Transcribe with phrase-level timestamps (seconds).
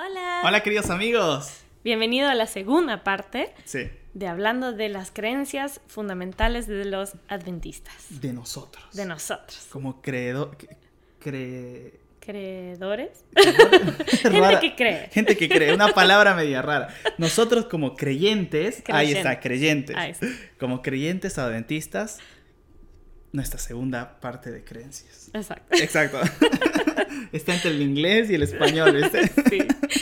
[0.00, 0.42] Hola.
[0.44, 1.50] Hola queridos amigos.
[1.82, 3.90] Bienvenido a la segunda parte Sí.
[4.14, 8.84] de hablando de las creencias fundamentales de los adventistas, De nosotros.
[8.94, 10.56] de nosotros, Como creedor...
[11.18, 11.94] Cre...
[12.20, 13.24] creedores,
[14.22, 15.08] Gente que cree.
[15.10, 16.94] Gente que cree, una palabra media rara.
[17.18, 19.42] Nosotros como creyentes, ahí está, Creyentes.
[19.42, 19.96] creyentes.
[19.96, 20.26] Ahí está.
[20.60, 22.18] Como creyentes adventistas,
[23.32, 25.30] nuestra segunda parte de creencias.
[25.34, 25.76] Exacto.
[25.76, 26.20] Exacto.
[27.32, 29.28] está entre el inglés y el español, ¿viste?
[29.50, 29.58] Sí.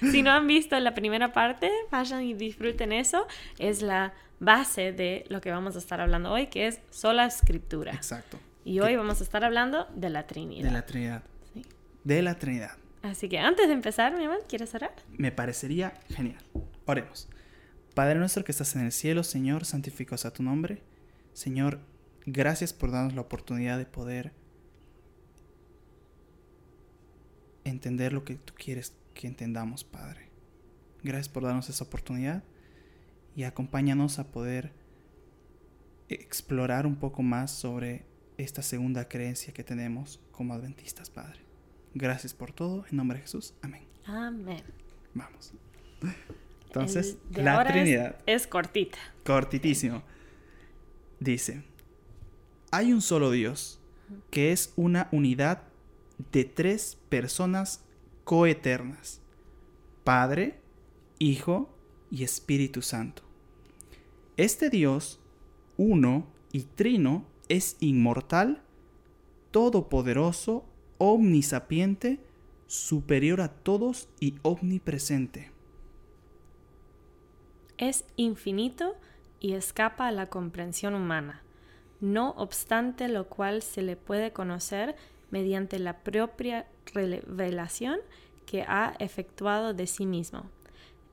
[0.10, 3.26] Si no han visto la primera parte, vayan y disfruten eso.
[3.58, 7.92] Es la base de lo que vamos a estar hablando hoy, que es sola escritura.
[7.92, 8.38] Exacto.
[8.64, 10.64] Y hoy vamos a estar hablando de la Trinidad.
[10.64, 11.22] De la Trinidad.
[11.54, 11.64] Sí.
[12.04, 12.72] De la Trinidad.
[13.02, 14.94] Así que antes de empezar, mi amor, ¿quieres orar?
[15.16, 16.42] Me parecería genial.
[16.84, 17.28] Oremos.
[17.94, 20.82] Padre nuestro que estás en el cielo, Señor, santificado sea tu nombre.
[21.32, 21.80] Señor,
[22.26, 24.32] gracias por darnos la oportunidad de poder
[27.64, 30.30] entender lo que tú quieres que entendamos, Padre.
[31.02, 32.44] Gracias por darnos esa oportunidad
[33.34, 34.72] y acompáñanos a poder
[36.08, 41.40] explorar un poco más sobre esta segunda creencia que tenemos como adventistas, Padre.
[41.94, 43.54] Gracias por todo, en nombre de Jesús.
[43.60, 43.82] Amén.
[44.06, 44.62] Amén.
[45.14, 45.52] Vamos.
[46.66, 48.98] Entonces, la ahora es- Trinidad, es cortita.
[49.24, 50.02] cortitísimo,
[51.18, 51.64] dice,
[52.70, 53.80] hay un solo Dios,
[54.30, 55.64] que es una unidad
[56.30, 57.84] de tres personas
[58.28, 59.22] coeternas,
[60.04, 60.60] Padre,
[61.18, 61.70] Hijo
[62.10, 63.22] y Espíritu Santo.
[64.36, 65.18] Este Dios,
[65.78, 68.60] uno y trino, es inmortal,
[69.50, 70.66] todopoderoso,
[70.98, 72.20] omnisapiente,
[72.66, 75.50] superior a todos y omnipresente.
[77.78, 78.94] Es infinito
[79.40, 81.40] y escapa a la comprensión humana,
[82.02, 84.96] no obstante lo cual se le puede conocer
[85.30, 87.98] mediante la propia revelación
[88.46, 90.44] que ha efectuado de sí mismo.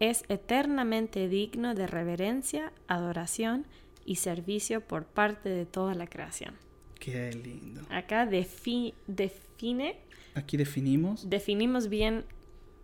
[0.00, 3.66] Es eternamente digno de reverencia, adoración
[4.04, 6.54] y servicio por parte de toda la creación.
[6.98, 7.82] Qué lindo.
[7.90, 9.96] Acá defi- define
[10.34, 11.28] Aquí definimos.
[11.28, 12.24] definimos bien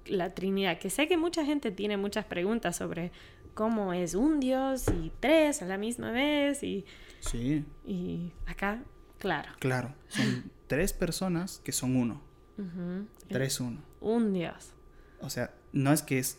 [0.07, 3.11] la Trinidad, que sé que mucha gente tiene muchas preguntas sobre
[3.55, 6.85] cómo es un Dios y tres a la misma vez y,
[7.21, 8.83] Sí, y acá,
[9.19, 9.95] claro, claro.
[10.09, 12.21] Son tres personas que son uno.
[12.59, 13.81] Ujú, Tres uno.
[14.01, 14.73] un Dios.
[15.21, 16.39] O sea, no es que es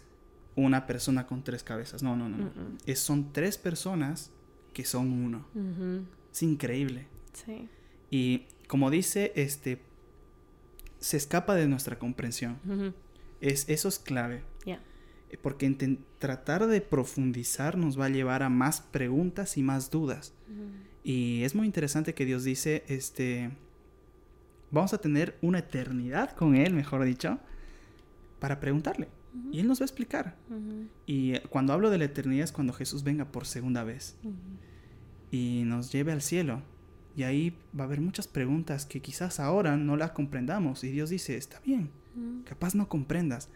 [0.55, 2.03] una persona con tres cabezas.
[2.03, 2.37] No, no, no.
[2.37, 2.51] no.
[2.85, 4.31] Es, son tres personas
[4.73, 5.45] que son uno.
[6.31, 7.07] Es increíble.
[7.33, 7.67] Sí.
[8.11, 9.81] Y como dice, este
[10.99, 12.57] se escapa de nuestra comprensión.
[13.41, 14.43] Es, eso es clave.
[15.41, 20.33] Porque tratar de profundizar nos va a llevar a más preguntas y más dudas.
[21.03, 23.51] Y es muy interesante que Dios dice, este,
[24.75, 27.39] vamos a tener una eternidad con Él, mejor dicho,
[28.39, 29.07] para preguntarle.
[29.51, 30.35] Y Él nos va a explicar.
[31.05, 34.17] Y eh, cuando hablo de la eternidad es cuando Jesús venga por segunda vez
[35.31, 36.61] y nos lleve al cielo.
[37.15, 40.83] Y ahí va a haber muchas preguntas que quizás ahora no las comprendamos.
[40.83, 41.89] Y Dios dice, está bien,
[42.43, 43.49] capaz no comprendas.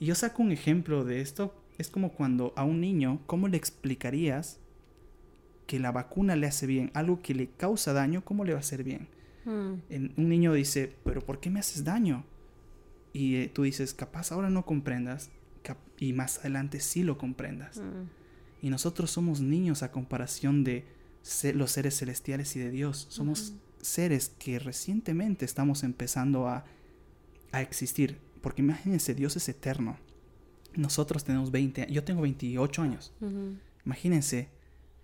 [0.00, 1.54] Y yo saco un ejemplo de esto.
[1.76, 4.60] Es como cuando a un niño, ¿cómo le explicarías
[5.66, 6.90] que la vacuna le hace bien?
[6.94, 9.08] Algo que le causa daño, ¿cómo le va a hacer bien?
[9.90, 12.24] En- un niño dice, pero ¿por qué me haces daño?
[13.12, 15.30] Y eh, tú dices, capaz ahora no comprendas
[15.62, 17.76] cap- y más adelante sí lo comprendas.
[17.78, 18.06] ujú.
[18.62, 20.84] Y nosotros somos niños a comparación de
[21.22, 23.06] se- los seres celestiales y de Dios.
[23.10, 23.58] Somos Ujú.
[23.82, 26.64] seres que recientemente estamos empezando a,
[27.52, 28.18] a existir.
[28.40, 29.96] Porque imagínense, Dios es eterno.
[30.76, 31.94] Nosotros tenemos 20 años.
[31.94, 33.12] Yo tengo 28 años.
[33.84, 34.48] Imagínense,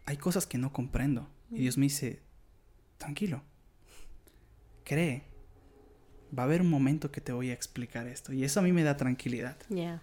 [0.07, 1.29] hay cosas que no comprendo.
[1.51, 2.23] Y Dios me dice,
[2.99, 3.43] tranquilo,
[4.91, 5.23] cree.
[6.37, 8.33] Va a haber un momento que te voy a explicar esto.
[8.33, 9.57] Y eso a mí me da tranquilidad.
[9.69, 10.03] Ya.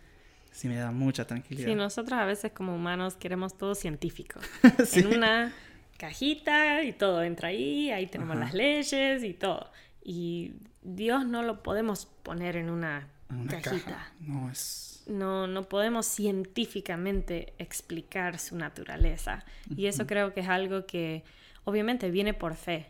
[0.52, 1.68] Sí, me da mucha tranquilidad.
[1.68, 4.40] Sí, nosotros a veces como humanos queremos todo científico.
[4.86, 5.02] Sí.
[5.02, 5.54] en una
[5.98, 8.46] cajita y todo entra ahí, ahí tenemos Ajá.
[8.46, 9.72] las leyes y todo.
[10.04, 10.54] Y
[10.84, 13.92] Dios no lo podemos poner en una, una cajita.
[13.92, 14.14] caja.
[14.22, 15.04] No, es...
[15.08, 19.46] No, no podemos científicamente explicar su naturaleza.
[19.76, 21.24] Y eso creo que es algo que
[21.66, 22.88] obviamente viene por fe.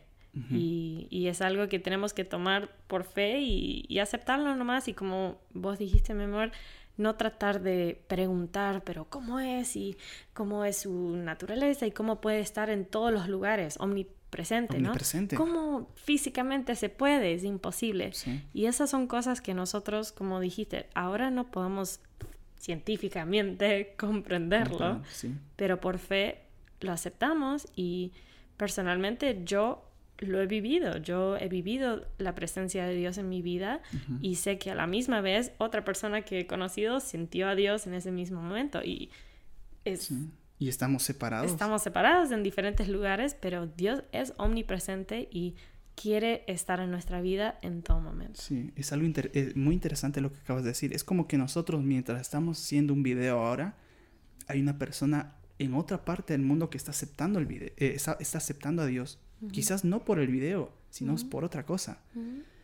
[0.52, 4.88] Y, y es algo que tenemos que tomar por fe y, y aceptarlo nomás.
[4.88, 6.52] Y como vos dijiste, mi amor,
[6.98, 9.76] no tratar de preguntar, pero ¿cómo es?
[9.76, 9.98] Y
[10.34, 14.90] cómo es su naturaleza y cómo puede estar en todos los lugares, omnipresente, ¿no?
[14.90, 15.36] Omnipresente.
[15.36, 17.34] ¿Cómo físicamente se puede?
[17.34, 18.14] Es imposible.
[18.14, 18.42] Sí.
[18.54, 22.00] Y esas son cosas que nosotros, como dijiste, ahora no podemos
[22.60, 25.34] científicamente comprenderlo, Sí.
[25.56, 26.42] pero por fe
[26.82, 28.12] lo aceptamos y
[28.58, 29.84] personalmente yo
[30.20, 33.82] lo he vivido, yo he vivido la presencia de Dios en mi vida
[34.22, 37.88] y sé que a la misma vez otra persona que he conocido sintió a Dios
[37.88, 39.10] en ese mismo momento y
[39.86, 40.12] es...
[40.60, 41.52] Y estamos separados.
[41.52, 45.56] Estamos separados en diferentes lugares, pero Dios es omnipresente y
[45.94, 48.42] quiere estar en nuestra vida en todo momento.
[48.42, 49.08] Sí, es algo
[49.56, 50.94] muy interesante lo que acabas de decir.
[50.94, 53.76] Es como que nosotros mientras estamos haciendo un video ahora,
[54.48, 58.18] hay una persona en otra parte del mundo que está aceptando el video, eh, está,
[58.20, 59.20] aceptando a Dios.
[59.52, 62.00] Quizás no por el video, sino por otra cosa.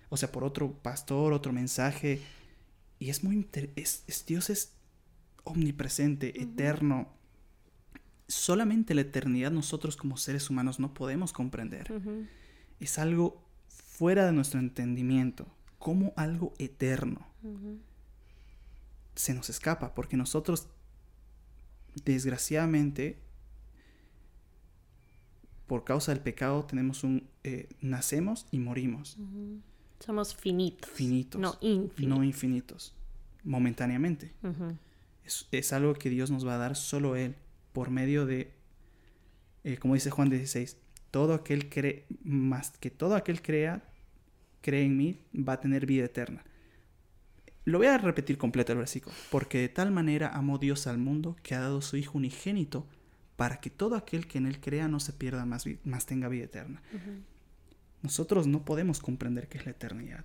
[0.09, 2.21] O sea, por otro pastor, otro mensaje.
[2.99, 4.73] Y es muy es, Dios es
[5.43, 7.09] omnipresente, eterno.
[8.27, 11.91] Solamente la eternidad nosotros como seres humanos no podemos comprender
[12.79, 15.47] es algo fuera de nuestro entendimiento,
[15.79, 17.27] como algo eterno.
[19.15, 20.67] Se nos escapa porque nosotros,
[22.03, 23.19] desgraciadamente,
[25.67, 29.17] por causa del pecado, tenemos un eh, nacemos y morimos.
[29.99, 30.89] Somos finitos.
[30.89, 31.39] Finitos.
[31.39, 32.07] No infinitos.
[32.07, 32.95] No infinitos.
[33.43, 34.33] Momentáneamente.
[35.25, 37.35] es, es, algo que Dios nos va a dar solo Él,
[37.71, 38.53] por medio de,
[39.63, 40.77] eh, como dice Juan 16,
[41.11, 43.83] todo aquel cree, más que todo aquel crea,
[44.61, 46.43] cree en mí, va a tener vida eterna.
[47.65, 49.15] Lo voy a repetir completo el versículo.
[49.31, 52.87] Porque de tal manera amó Dios al mundo que ha dado su Hijo unigénito
[53.43, 56.45] para que todo aquel que en él crea no se pierda más, más tenga vida
[56.45, 56.81] eterna.
[58.01, 60.23] Nosotros no podemos comprender qué es la eternidad.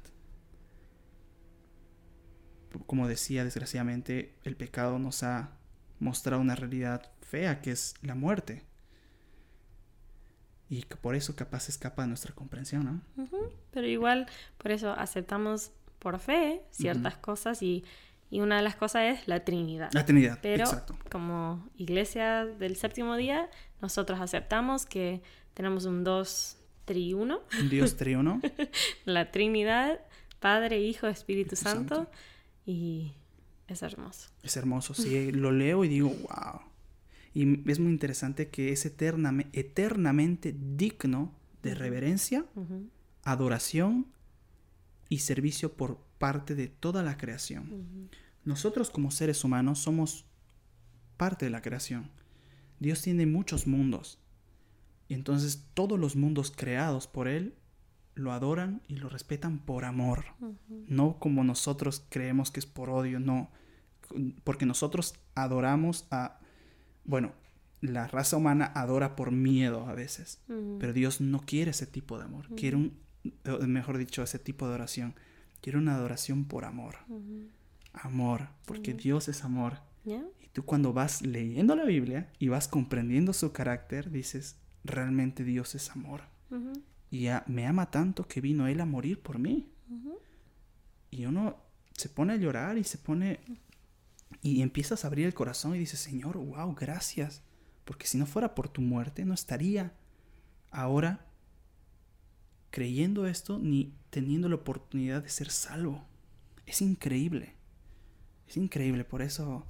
[2.86, 5.50] Como decía, desgraciadamente, el pecado nos ha
[5.98, 8.62] mostrado una realidad fea que es la muerte.
[10.70, 13.28] Y por eso capaz escapa de nuestra comprensión, ¿no?
[13.72, 14.28] Pero igual,
[14.58, 17.84] por eso aceptamos por fe ciertas cosas y,
[18.30, 19.90] una de las cosas es la Trinidad.
[19.92, 20.66] La Trinidad, Pero
[21.10, 23.48] como iglesia del séptimo día,
[23.80, 25.22] nosotros aceptamos que
[25.54, 27.40] tenemos un Dios triuno.
[27.60, 28.40] Un Dios triuno.
[29.04, 30.00] la Trinidad,
[30.40, 32.10] Padre, Hijo, Espíritu, Santo,
[32.66, 33.14] Y
[33.66, 34.28] es hermoso.
[34.42, 35.32] Es hermoso, sí.
[35.32, 36.60] lo leo y digo, wow.
[37.34, 42.44] Y es muy interesante que es eternamente digno de reverencia,
[43.22, 44.06] adoración
[45.08, 48.10] y servicio por parte de toda la creación.
[48.44, 50.26] Nosotros como seres humanos somos
[51.16, 52.10] parte de la creación.
[52.80, 54.18] Dios tiene muchos mundos.
[55.08, 57.54] Y entonces todos los mundos creados por Él
[58.14, 60.24] lo adoran y lo respetan por amor.
[60.86, 63.50] No como nosotros creemos que es por odio, no.
[64.44, 66.40] Porque nosotros adoramos a
[67.08, 67.32] bueno,
[67.80, 70.40] la raza humana adora por miedo a veces,
[70.78, 72.98] pero Dios no quiere ese tipo de amor, quiere un,
[73.66, 75.14] mejor dicho, ese tipo de oración,
[75.60, 76.96] quiere una adoración por amor,
[77.93, 79.81] amor, porque Dios es amor.
[80.05, 85.75] Y tú cuando vas leyendo la Biblia y vas comprendiendo su carácter, dices, realmente Dios
[85.75, 86.22] es amor.
[87.10, 89.70] Y me ama tanto que vino Él a morir por mí.
[91.10, 91.56] Y uno
[91.93, 93.40] se pone a llorar y se pone
[94.43, 97.43] y empiezas a abrir el corazón y dices, Señor, wow, gracias.
[97.84, 99.93] Porque si no fuera por tu muerte, no estaría
[100.70, 101.26] ahora
[102.70, 106.04] creyendo esto ni teniendo la oportunidad de ser salvo.
[106.66, 107.54] Es increíble.
[108.46, 109.04] Es increíble.
[109.04, 109.64] Por eso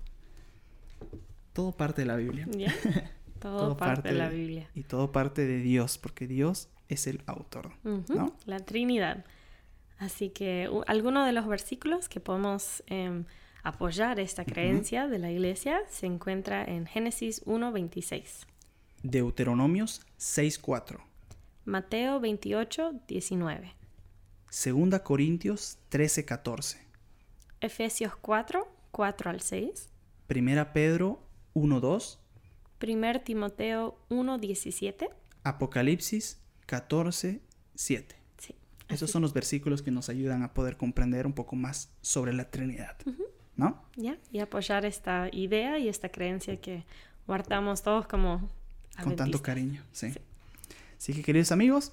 [1.52, 2.48] todo parte de la Biblia.
[3.38, 4.68] Todo, parte, de la Biblia.
[4.74, 7.70] Y todo parte de Dios, porque Dios es el autor.
[7.84, 8.36] ¿no?
[8.46, 9.24] La Trinidad.
[9.96, 12.82] Así que algunos de los versículos que podemos...
[12.88, 13.26] Em,
[13.62, 18.46] apoyar esta creencia de la iglesia se encuentra en Génesis 1.26.
[19.02, 21.00] Deuteronomios 6.4.
[21.68, 23.74] Mateo 28.19.
[24.48, 26.78] Segunda Corintios 13.14.
[27.60, 29.90] Efesios 4, 4 al 6.
[30.26, 31.20] Primera Pedro
[31.54, 32.16] 1.2.
[32.78, 35.10] Primer Timoteo 1.17.
[35.42, 38.14] Apocalipsis 14.7.
[38.38, 38.54] Sí.
[38.88, 42.50] Esos son los versículos que nos ayudan a poder comprender un poco más sobre la
[42.50, 42.96] Trinidad.
[43.56, 43.84] ¿no?
[43.94, 46.86] Ya, y apoyar esta idea y esta creencia que
[47.26, 48.48] guardamos todos como...
[49.02, 50.14] Con tanto cariño, sí.
[50.98, 51.92] Así que queridos amigos,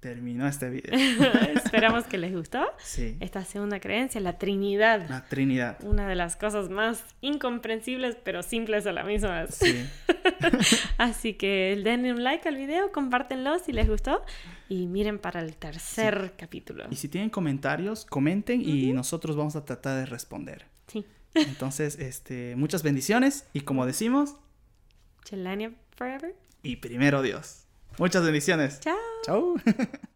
[0.00, 0.92] terminó este video.
[1.54, 2.64] Esperamos que les gustó.
[2.78, 3.16] Sí.
[3.20, 5.08] Esta segunda creencia, la Trinidad.
[5.08, 5.76] La Trinidad.
[5.84, 9.54] Una de las cosas más incomprensibles, pero simples a la misma vez.
[9.54, 9.86] Sí.
[10.98, 14.22] Así que denle un like al video, compártenlo si les gustó
[14.68, 16.86] y miren para el tercer capítulo.
[16.90, 20.66] Y si tienen comentarios, comenten y nosotros vamos a tratar de responder.
[20.86, 21.04] Sí.
[21.34, 24.36] Entonces, este, muchas bendiciones y como decimos,
[25.24, 26.34] Chelania forever.
[26.62, 27.66] Y primero Dios.
[28.00, 28.80] Muchas bendiciones.
[28.80, 28.96] Chao.
[29.22, 29.54] Chao.